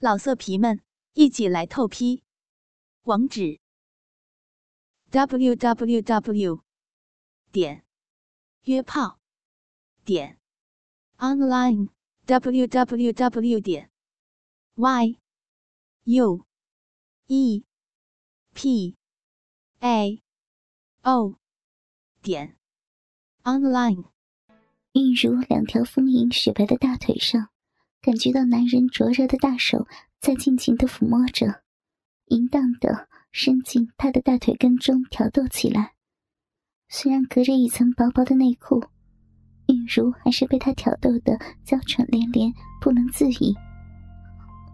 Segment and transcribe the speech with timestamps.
[0.00, 0.80] 老色皮们，
[1.14, 2.22] 一起来透批！
[3.02, 3.58] 网址
[5.10, 6.62] ：w w w
[7.50, 7.84] 点
[8.62, 9.18] 约炮
[10.04, 10.38] 点
[11.16, 11.88] online
[12.26, 13.90] w w w 点
[14.76, 15.18] y
[16.04, 16.46] u
[17.26, 17.64] e
[18.54, 18.96] p
[19.80, 20.22] a
[21.02, 21.34] o
[22.22, 22.56] 点
[23.42, 24.04] online。
[24.92, 27.50] 玉如两条丰盈雪白的大腿上。
[28.00, 29.86] 感觉到男人灼热的大手
[30.20, 31.62] 在尽情的抚摸着，
[32.26, 35.92] 淫荡的伸进他的大腿根中挑逗起来。
[36.88, 38.82] 虽然隔着一层薄薄的内裤，
[39.66, 43.54] 玉如还是被他挑逗的娇喘连连，不能自已。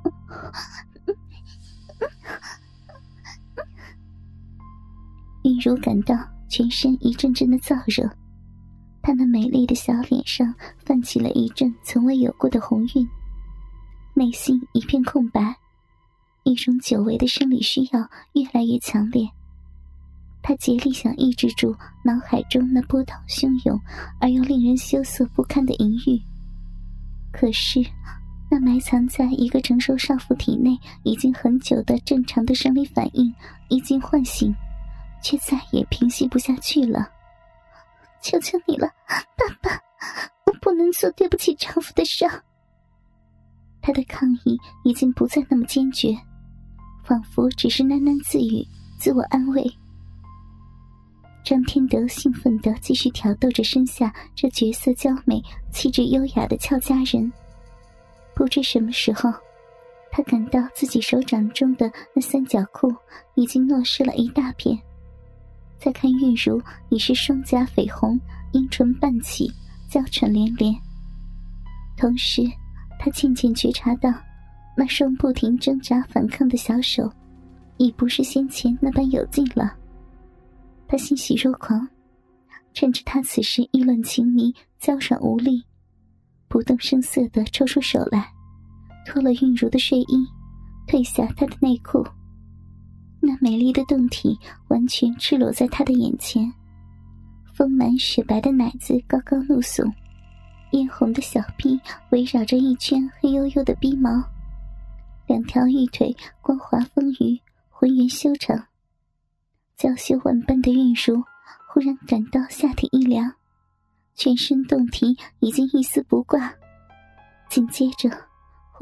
[5.42, 6.14] 玉如感到
[6.48, 8.08] 全身一阵阵的燥热，
[9.04, 13.06] 她那美丽的小脸上泛起了一阵从未有过的红晕。
[14.14, 15.54] 内心一片空白，
[16.42, 19.28] 一种久违的生理需要越来越强烈。
[20.40, 23.78] 他竭力想抑制住脑海中那波涛汹涌
[24.20, 26.18] 而又令人羞涩不堪的淫欲，
[27.30, 27.84] 可是，
[28.50, 33.34] 那埋藏在一个成熟少妇体内已经很久的正常的生理反应
[33.68, 34.54] 一经唤醒，
[35.22, 37.10] 却再也平息不下去了。
[38.24, 38.88] 求求你了，
[39.36, 39.78] 爸爸，
[40.46, 42.24] 我不能做对不起丈夫的事。
[43.82, 46.16] 他的抗议已经不再那么坚决，
[47.04, 48.66] 仿佛只是喃喃自语，
[48.98, 49.62] 自我安慰。
[51.44, 57.30] 张天德兴奋地继续挑逗着身下这绝色娇美、气质优雅的俏佳人。
[58.34, 59.30] 不知什么时候，
[60.10, 62.90] 他感到自己手掌中的那三角裤
[63.34, 64.80] 已经落湿了一大片。
[65.84, 68.18] 再看玉茹，已是双颊绯红，
[68.52, 69.52] 樱唇半起，
[69.86, 70.74] 娇喘连连，
[71.94, 72.40] 同时。
[72.98, 74.10] 他渐渐觉察到，
[74.74, 77.12] 那双不停挣扎反抗的小手，
[77.76, 79.76] 已不是先前那般有劲了。
[80.88, 81.86] 他欣喜若狂，
[82.72, 85.62] 趁着他此时意乱情迷、娇软无力，
[86.48, 88.32] 不动声色地抽出手来，
[89.04, 90.26] 脱了韵如的睡衣，
[90.86, 92.02] 褪下她的内裤。
[93.26, 96.52] 那美丽的胴体完全赤裸在他的眼前，
[97.54, 99.90] 丰满雪白的奶子高高露耸。
[100.72, 101.80] 艳红的小臂
[102.10, 104.10] 围绕着一圈黑黝黝的逼毛，
[105.26, 107.40] 两条玉腿光滑丰腴，
[107.70, 108.66] 浑圆修长。
[109.76, 111.22] 娇羞万般的玉如
[111.68, 113.32] 忽然感到下体一凉，
[114.14, 116.52] 全身胴体已经一丝不挂。
[117.48, 118.10] 紧接着，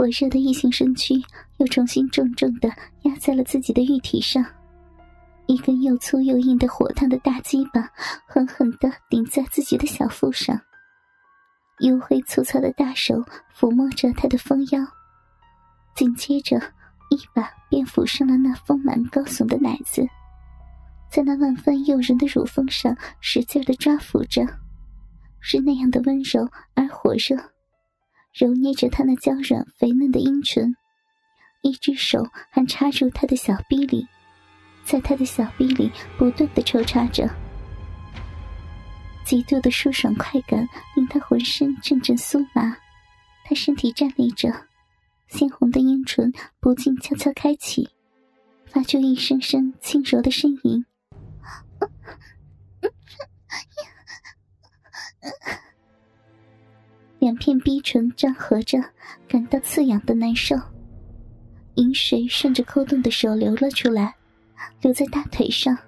[0.03, 1.15] 火热的异性身躯
[1.59, 2.69] 又重新重重的
[3.03, 4.45] 压在了自己的玉体上，
[5.47, 7.89] 一根又粗又硬的火烫的大鸡巴
[8.27, 10.61] 狠狠的顶在自己的小腹上。
[11.79, 13.15] 黝黑粗糙的大手
[13.57, 14.85] 抚摸着她的丰腰，
[15.95, 16.57] 紧接着
[17.09, 20.05] 一把便抚上了那丰满高耸的奶子，
[21.13, 24.45] 在那万分诱人的乳峰上使劲的抓抚着，
[25.39, 27.52] 是那样的温柔而火热，
[28.33, 30.75] 揉捏着她那娇软肥嫩的阴唇，
[31.63, 34.07] 一只手还插入她的小臂里，
[34.85, 37.29] 在她的小臂里不断的抽插着。
[39.25, 42.77] 极度的舒爽快感令他浑身阵阵酥麻，
[43.45, 44.67] 他身体站立着，
[45.29, 47.89] 鲜红的阴唇不禁悄悄开启，
[48.67, 50.83] 发出一声声轻柔的呻吟。
[57.23, 58.83] 两片逼唇张合着，
[59.29, 60.57] 感到刺痒的难受，
[61.77, 64.13] 饮水顺着扣动的手流了出来，
[64.81, 65.79] 流在大腿上。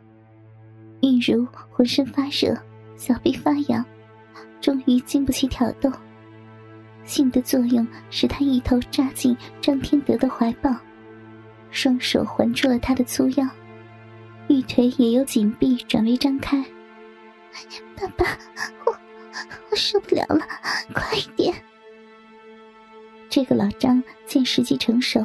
[1.02, 2.56] 玉如浑身发热。
[2.94, 3.84] 小臂发痒，
[4.60, 5.90] 终于经不起挑逗，
[7.02, 10.72] 性的作用使他一头扎进张天德的怀抱，
[11.72, 13.44] 双手环住了他的粗腰，
[14.46, 16.64] 玉腿也由紧闭转为张开。
[17.96, 18.38] 爸爸，
[18.86, 18.96] 我
[19.70, 20.46] 我受不了了，
[20.94, 21.54] 快一点！
[23.28, 25.20] 这个老张见时机成熟，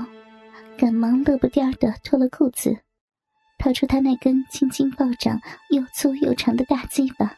[0.78, 2.78] 赶忙乐不颠的脱了裤子，
[3.57, 5.39] 掏出他那根青筋暴涨、
[5.69, 7.36] 又粗又长的大鸡巴。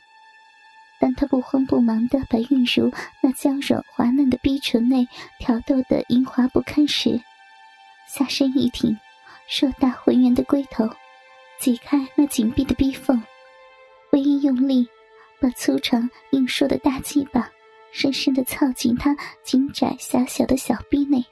[1.00, 2.92] 当他不慌不忙的把玉茹
[3.24, 5.08] 那娇软滑嫩的逼唇内
[5.40, 7.20] 挑逗得淫滑不堪时，
[8.08, 8.98] 下身一挺，
[9.48, 10.88] 硕大浑圆的龟头
[11.60, 13.22] 挤开那紧闭的逼缝，
[14.12, 14.88] 微一用力，
[15.42, 17.52] 把粗长硬硕的大鸡巴
[17.92, 21.26] 深深的操进他紧窄狭小的小臂内，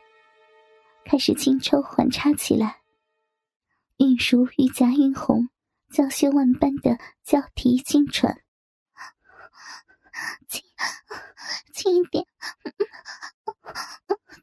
[1.05, 2.81] 开始轻抽缓插起来。
[3.97, 5.47] 玉茹玉颊晕红，
[5.91, 8.41] 娇羞万般的娇啼轻喘。
[10.47, 10.63] 轻，
[11.71, 12.25] 轻一点，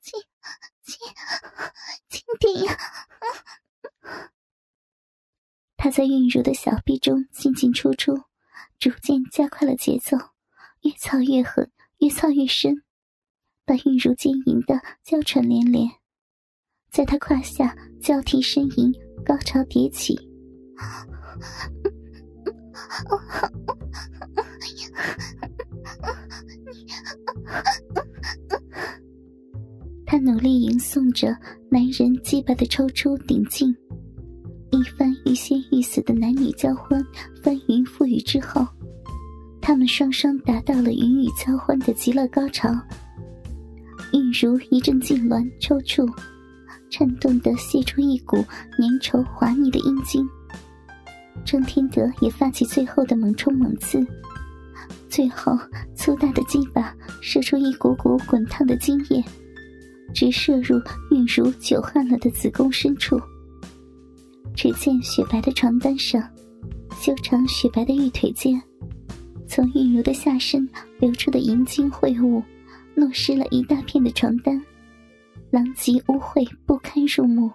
[0.00, 0.22] 轻，
[0.84, 0.98] 轻，
[2.08, 2.78] 轻点呀！
[5.76, 8.22] 他在韵如的小臂中进进出出，
[8.78, 10.16] 逐渐加快了节奏，
[10.82, 12.82] 越操越狠，越操越深，
[13.64, 15.88] 把韵如坚淫的娇喘连连，
[16.90, 18.92] 在他胯下交替呻吟，
[19.24, 20.16] 高潮迭起。
[30.04, 31.36] 他努力吟诵着
[31.70, 33.74] 男人鸡巴的抽出顶劲，
[34.70, 37.04] 一番欲仙欲死的男女交欢、
[37.42, 38.66] 翻云覆雨之后，
[39.60, 42.68] 他们双双达到了云雨交欢的极乐高潮。
[44.12, 46.06] 韵如一阵痉挛抽搐，
[46.90, 48.36] 颤动的泄出一股
[48.78, 50.26] 粘稠滑腻的阴茎。
[51.44, 54.04] 张天德也发起最后的猛冲猛刺，
[55.08, 55.56] 最后
[55.94, 59.22] 粗大的鸡巴射出一股股滚烫的精液。
[60.14, 60.80] 直射入
[61.10, 63.20] 韵如久旱了的子宫深处。
[64.56, 66.20] 只见雪白的床单上，
[66.98, 68.60] 修长雪白的玉腿间，
[69.46, 70.66] 从韵如的下身
[70.98, 72.42] 流出的银精秽物，
[72.94, 74.60] 弄湿了一大片的床单，
[75.50, 77.52] 狼藉污秽，不堪入目。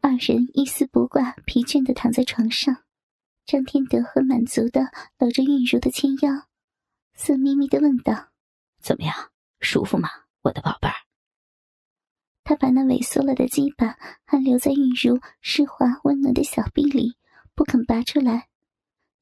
[0.00, 2.76] 二人一丝不挂，疲倦的躺在床上。
[3.46, 4.80] 张天德很满足的
[5.20, 6.48] 搂着韵如的纤腰，
[7.14, 8.30] 色眯眯的问道
[8.82, 9.14] ：“怎么样，
[9.60, 10.08] 舒服吗？”
[10.42, 10.94] 我的宝贝儿，
[12.48, 17.16] 他把那萎缩了的鸡巴还留在玉如湿滑温暖的小臂里，
[17.56, 18.46] 不肯拔出来，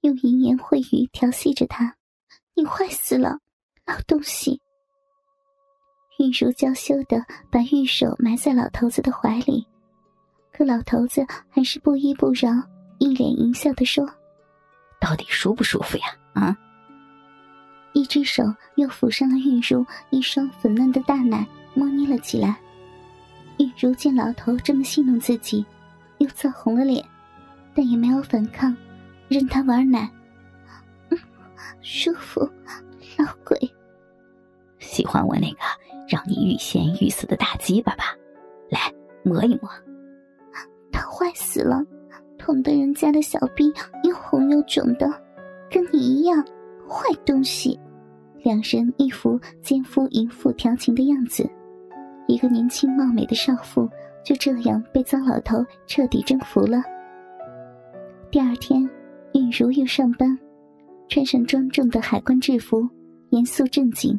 [0.03, 1.97] 用淫言秽语调戏着他
[2.55, 3.39] ：“你坏死了，
[3.87, 4.61] 老东西！”
[6.21, 9.67] 玉如娇羞的把玉手埋在老头子的怀里，
[10.53, 12.51] 可老头子还是不依不饶，
[12.99, 14.07] 一脸淫笑的说
[15.01, 16.05] ：“到底舒不舒服呀？
[16.35, 16.55] 啊？”
[17.95, 18.43] 一只手
[18.75, 22.61] 又抚上了玉如一双粉嫩的大奶，摸捏了起来。
[23.59, 25.65] 玉茹见老头这么戏弄自己，
[26.19, 27.05] 又臊红了脸，
[27.75, 28.77] 但也没有反抗，
[29.29, 30.11] 任他玩奶。
[31.11, 31.19] 嗯，
[31.81, 32.41] 舒服，
[33.17, 33.59] 老鬼。
[34.79, 35.59] 喜欢我那个
[36.09, 38.05] 让你欲仙欲死的大鸡巴吧？
[38.71, 38.81] 来
[39.23, 39.71] 摸一摸。
[40.93, 41.85] 他坏死了，
[42.39, 43.73] 捅得人家的小臂
[44.03, 45.11] 又红又肿的，
[45.71, 46.45] 跟你一样。
[46.87, 47.81] 坏东西！
[48.43, 51.49] 两人一副奸夫淫妇调情的样子，
[52.27, 53.89] 一个年轻貌美的少妇
[54.25, 56.83] 就这样被糟老头彻底征服了。
[58.31, 58.89] 第二天，
[59.35, 60.39] 韵如又上班，
[61.09, 62.89] 穿上庄重的海关制服，
[63.31, 64.19] 严肃正经，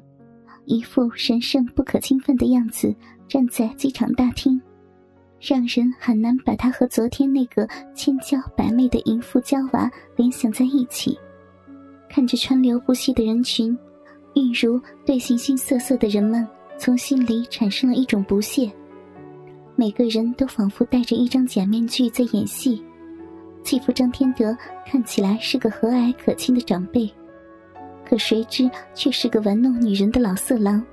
[0.65, 2.95] 一副神圣不可侵犯的样子，
[3.27, 4.61] 站在机场大厅，
[5.41, 11.17] 让人很难把她和昨天那个千娇百媚的淫妇娇娃联想在一起。
[12.07, 13.77] 看着川流不息的人群，
[14.35, 18.71] 韵如对形形色色的人们从心里产生了一种不屑。
[19.75, 22.83] 每个人都仿佛戴着一张假面具在演戏，
[23.63, 24.55] 继父张天德
[24.85, 27.09] 看起来是个和蔼可亲的长辈，
[28.05, 30.85] 可谁知却是个玩弄女人的老色狼，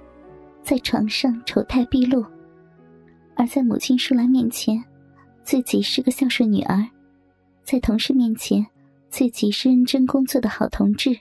[0.63, 2.23] 在床上丑态毕露；
[3.37, 4.83] 而在母亲舒兰面前，
[5.45, 6.85] 自己是个孝顺女儿，
[7.63, 8.67] 在同事面前。
[9.11, 11.21] 自己是认真工作的好同志，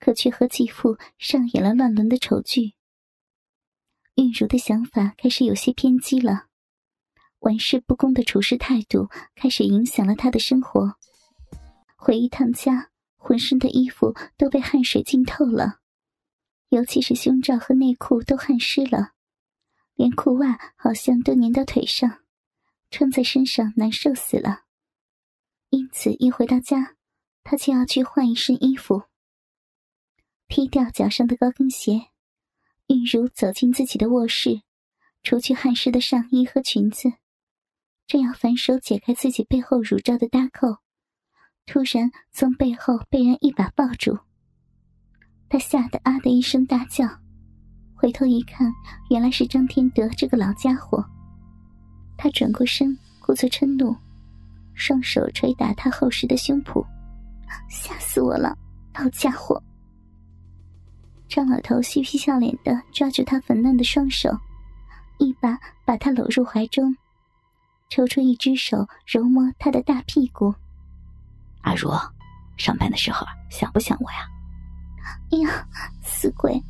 [0.00, 2.72] 可却和继父上演了乱伦的丑剧。
[4.16, 6.46] 韵如的想法开始有些偏激了，
[7.38, 10.96] 玩世不恭的处事态度开始影响了他的生活。
[11.96, 15.80] 回一趟家，浑身的衣服都被汗水浸透了，
[16.68, 19.12] 尤其是胸罩和内裤都汗湿了，
[19.94, 22.22] 连裤袜好像都粘到腿上，
[22.90, 24.64] 穿在身上难受死了。
[25.70, 26.96] 因此，一回到家，
[27.42, 29.04] 他就要去换一身衣服，
[30.48, 32.09] 踢掉脚上的高跟鞋。
[32.90, 34.62] 韵如走进自己的卧室，
[35.22, 37.12] 除去汗湿的上衣和裙子，
[38.08, 40.78] 正要反手解开自己背后乳罩的搭扣，
[41.66, 44.18] 突然从背后被人一把抱住。
[45.48, 47.06] 他吓得啊的一声大叫，
[47.94, 48.72] 回头一看，
[49.08, 51.04] 原来是张天德这个老家伙。
[52.18, 53.96] 他转过身，故作嗔怒。
[54.74, 56.84] 双手捶打他厚实的胸脯，
[57.68, 58.56] 吓死我了，
[58.94, 59.62] 老家伙！
[61.30, 64.36] 张老头嬉皮笑脸的抓住他粉嫩的双手，
[65.18, 65.56] 一把
[65.86, 66.94] 把他搂入怀中，
[67.88, 70.52] 抽出一只手揉摸他的大屁股。
[71.62, 71.90] 阿如，
[72.56, 74.26] 上班的时候想不想我呀？
[75.30, 75.66] 哎呀，
[76.02, 76.60] 死鬼！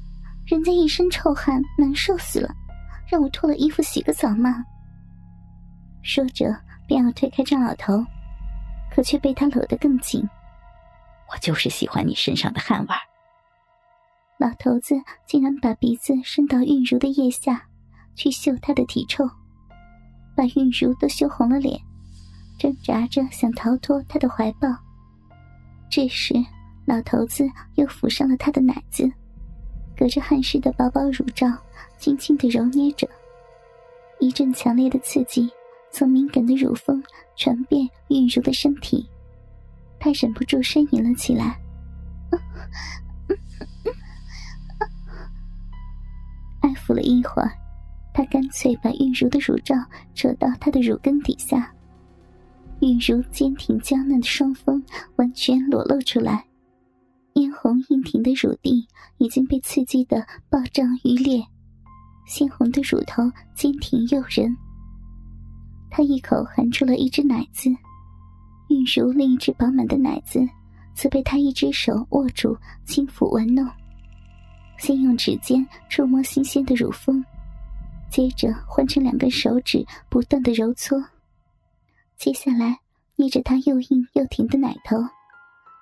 [0.47, 2.55] 人家一身臭汗，难受死了，
[3.09, 4.63] 让我脱了衣服洗个澡嘛。
[6.03, 6.55] 说着。
[6.87, 8.05] 便要推开张老头，
[8.93, 10.29] 可却被他搂得更紧。
[11.33, 12.95] 我就是喜欢你身上的汗味
[14.41, 14.95] 老头子
[15.27, 17.63] 竟然把鼻子伸到韵如的腋下，
[18.15, 19.29] 去嗅她的体臭。
[20.35, 21.79] 把韵如都羞红了脸，
[22.59, 24.67] 挣扎着想逃脱他的怀抱。
[25.91, 26.33] 这时，
[26.87, 29.13] 老头子又抚上了她的奶子，
[29.95, 31.47] 隔着汗湿的薄薄乳罩，
[31.99, 33.07] 轻轻的揉捏着。
[34.21, 35.51] 一阵强烈的刺激
[35.93, 37.03] 从敏感的乳峰
[37.37, 39.07] 传遍韵如的身体，
[39.99, 41.61] 她忍不住呻吟了起来。
[46.91, 47.53] 抚了一会儿，
[48.13, 49.77] 他干脆把韵如的乳罩
[50.13, 51.73] 扯到她的乳根底下。
[52.81, 54.83] 韵如坚挺娇嫩的双峰
[55.17, 56.45] 完全裸露出来，
[57.35, 58.85] 嫣红硬挺的乳蒂
[59.19, 61.45] 已经被刺激的暴胀欲裂，
[62.27, 63.23] 鲜红的乳头
[63.55, 64.57] 坚挺诱人。
[65.91, 67.71] 他一口含住了一只奶子，
[68.69, 70.41] 韵如另一只饱满的奶子
[70.93, 73.65] 则被他一只手握住，轻抚玩弄。
[74.81, 77.23] 先用指尖触摸新鲜的乳峰，
[78.11, 80.99] 接着换成两根手指不断的揉搓，
[82.17, 82.81] 接下来
[83.17, 84.97] 捏着他又硬又挺的奶头，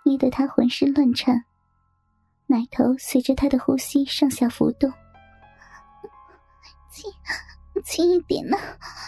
[0.04, 1.44] 捏得他浑身乱颤，
[2.48, 4.92] 奶头随着他的呼吸上下浮动。
[6.90, 7.08] 轻，
[7.84, 8.56] 轻一点呢，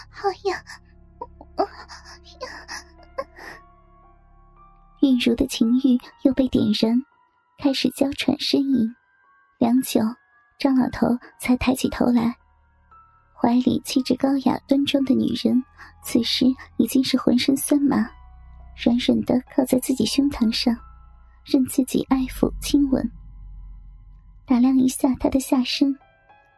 [0.09, 0.57] 好痒！
[5.01, 7.03] 韵如的情欲又被点燃，
[7.57, 8.95] 开始娇喘呻吟。
[9.61, 10.01] 良久，
[10.57, 11.07] 张老头
[11.39, 12.35] 才抬起头来，
[13.31, 15.63] 怀里气质高雅端庄的女人，
[16.03, 18.09] 此时已经是浑身酸麻，
[18.75, 20.75] 软软的靠在自己胸膛上，
[21.45, 23.07] 任自己爱抚亲吻。
[24.47, 25.95] 打量一下她的下身，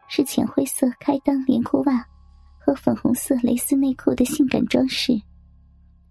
[0.08, 2.06] 是浅灰色开裆连裤袜
[2.58, 5.12] 和粉红色蕾丝内裤的性感装饰，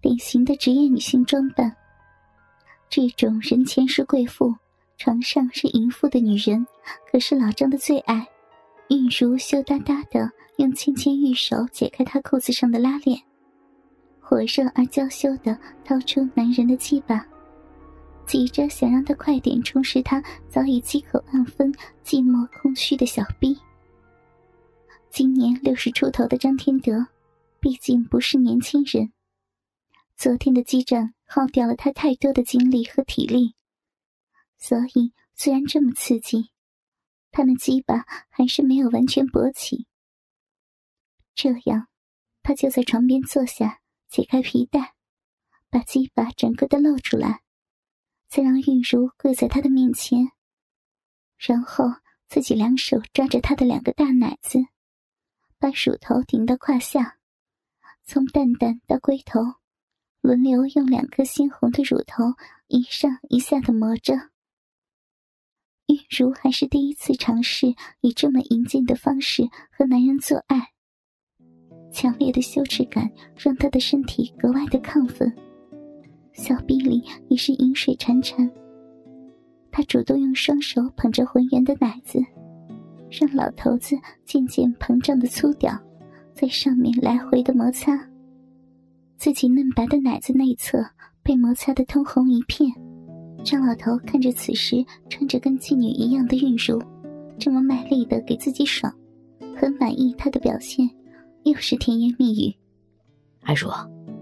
[0.00, 1.74] 典型的职业女性装扮。
[2.88, 4.54] 这种人前是贵妇。
[4.96, 6.66] 床上是淫妇的女人，
[7.10, 8.26] 可是老张的最爱。
[8.90, 13.18] 韵如羞答答的用纤纤玉手解开他裤子上的拉链，
[14.20, 17.26] 火热而娇羞的掏出男人的鸡巴，
[18.26, 21.72] 急着想让他快点充实他早已饥渴万分、
[22.04, 23.58] 寂寞空虚的小臂。
[25.10, 27.06] 今年六十出头的张天德，
[27.60, 29.12] 毕竟不是年轻人，
[30.14, 33.54] 昨天的激战耗掉了他太多的精力和体力。
[34.66, 36.50] 所以，虽然这么刺激，
[37.30, 39.86] 他的鸡巴还是没有完全勃起。
[41.34, 41.88] 这样，
[42.42, 44.94] 他就在床边坐下，解开皮带，
[45.68, 47.42] 把鸡巴整个的露出来，
[48.26, 50.32] 再让韵如跪在他的面前，
[51.36, 51.84] 然后
[52.26, 54.60] 自己两手抓着他的两个大奶子，
[55.58, 57.18] 把乳头顶到胯下，
[58.02, 59.40] 从蛋蛋到龟头，
[60.22, 62.32] 轮流用两颗鲜红的乳头
[62.66, 64.30] 一上一下的磨着。
[65.86, 70.70] 玉如还是第一次尝试以这么淫贱的方式和男人做爱，
[71.92, 75.30] 强烈的羞耻感让她的身体格外的亢奋，
[76.32, 78.50] 小臂里已是饮水潺潺。
[79.70, 82.18] 她主动用双手捧着浑圆的奶子，
[83.10, 85.78] 让老头子渐渐膨胀的粗屌
[86.32, 88.08] 在上面来回的摩擦，
[89.18, 90.78] 自己嫩白的奶子内侧
[91.22, 92.72] 被摩擦的通红一片。
[93.44, 96.82] 张老头看着此时穿着跟妓女一样的韵如，
[97.38, 98.92] 这么卖力的给自己爽，
[99.54, 100.88] 很满意她的表现，
[101.42, 102.54] 又是甜言蜜语
[103.44, 103.68] ：“阿如，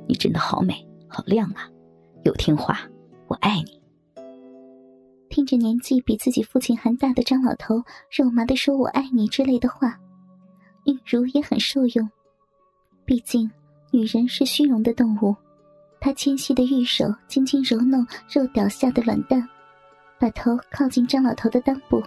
[0.08, 0.74] 你真的好美，
[1.06, 1.70] 好亮啊，
[2.24, 2.80] 又听话，
[3.28, 3.80] 我爱你。”
[5.30, 7.76] 听着年纪比自己父亲还大的张老头
[8.10, 9.98] 肉麻的说“我爱你”之类的话，
[10.84, 12.10] 韵如也很受用，
[13.04, 13.48] 毕竟
[13.92, 15.34] 女人是虚荣的动物。
[16.04, 19.48] 他纤细的玉手轻轻揉弄肉屌下的卵蛋，
[20.18, 22.02] 把头靠近张老头的裆部，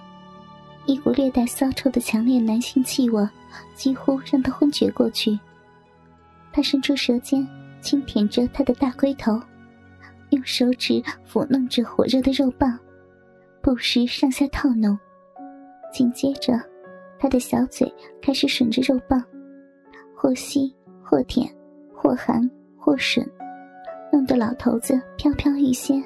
[0.85, 3.25] 一股略带骚臭的强烈男性气味
[3.73, 5.39] 几乎让他昏厥过去。
[6.51, 7.47] 他伸出舌尖
[7.79, 9.41] 轻舔着他的大龟头，
[10.31, 12.77] 用手指抚弄着火热的肉棒，
[13.61, 14.99] 不时上下套弄。
[15.93, 16.61] 紧接着，
[17.17, 17.89] 他的小嘴
[18.21, 19.23] 开始吮着肉棒，
[20.13, 21.49] 或吸或舔，
[21.93, 23.25] 或含或吮。
[24.15, 26.01] 弄得老头子飘飘欲仙。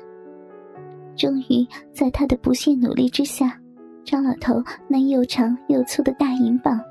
[1.16, 1.64] 终于
[1.94, 3.62] 在他的不懈努力之下，
[4.04, 6.84] 张老头那又长又粗的大银棒，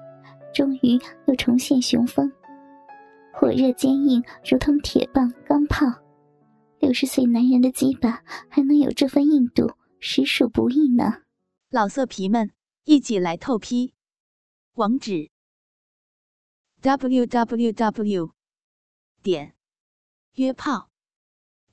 [0.54, 0.96] 终于
[1.26, 2.30] 又重现雄风，
[3.34, 5.86] 火热坚硬，如同铁棒钢炮。
[6.78, 11.22] 六十岁男人的鸡巴还能有这份硬度，实属不易呢。
[11.68, 12.52] 老色皮们，
[12.84, 13.92] 一起来透批！
[14.74, 15.30] 网址
[16.80, 18.30] ：w w w.
[19.20, 19.54] 点
[20.34, 20.90] 约炮。